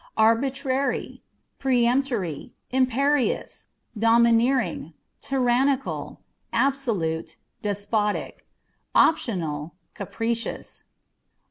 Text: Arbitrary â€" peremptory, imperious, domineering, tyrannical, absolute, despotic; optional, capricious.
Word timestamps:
Arbitrary 0.17 1.21
â€" 1.59 1.59
peremptory, 1.59 2.55
imperious, 2.71 3.67
domineering, 3.95 4.95
tyrannical, 5.21 6.23
absolute, 6.51 7.37
despotic; 7.61 8.47
optional, 8.95 9.75
capricious. 9.93 10.85